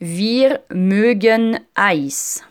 Wir 0.00 0.60
mögen 0.68 1.58
Eis. 1.74 2.44